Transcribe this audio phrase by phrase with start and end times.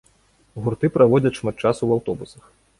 [0.67, 2.43] Гурты праводзяць шмат часу ў аўтобусах.